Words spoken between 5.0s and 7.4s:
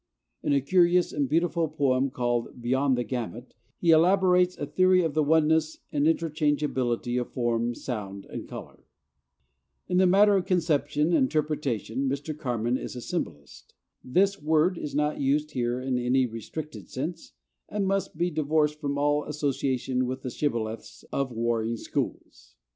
of the oneness and interchangeability of